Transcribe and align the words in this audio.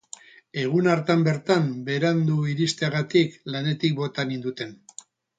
Egun 0.59 0.87
hartan 0.93 1.25
bertan 1.27 1.67
berandu 1.89 2.37
iristeagatik, 2.53 3.35
lanetik 3.57 3.93
bota 3.99 4.25
ninduten. 4.31 4.73